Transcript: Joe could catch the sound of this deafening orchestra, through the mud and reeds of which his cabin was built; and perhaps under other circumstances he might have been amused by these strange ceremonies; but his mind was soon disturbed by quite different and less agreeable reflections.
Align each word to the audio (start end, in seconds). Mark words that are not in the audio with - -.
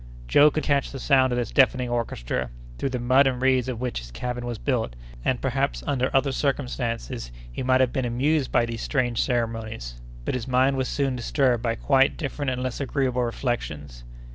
Joe 0.27 0.49
could 0.49 0.63
catch 0.63 0.89
the 0.91 0.99
sound 0.99 1.31
of 1.31 1.37
this 1.37 1.51
deafening 1.51 1.87
orchestra, 1.89 2.49
through 2.79 2.89
the 2.89 2.97
mud 2.97 3.27
and 3.27 3.39
reeds 3.39 3.69
of 3.69 3.79
which 3.79 3.99
his 3.99 4.09
cabin 4.09 4.47
was 4.47 4.57
built; 4.57 4.95
and 5.23 5.39
perhaps 5.39 5.83
under 5.85 6.09
other 6.11 6.31
circumstances 6.31 7.31
he 7.51 7.61
might 7.61 7.81
have 7.81 7.93
been 7.93 8.05
amused 8.05 8.51
by 8.51 8.65
these 8.65 8.81
strange 8.81 9.21
ceremonies; 9.21 10.01
but 10.25 10.33
his 10.33 10.47
mind 10.47 10.75
was 10.75 10.87
soon 10.87 11.15
disturbed 11.15 11.61
by 11.61 11.75
quite 11.75 12.17
different 12.17 12.49
and 12.49 12.63
less 12.63 12.81
agreeable 12.81 13.21
reflections. 13.23 14.03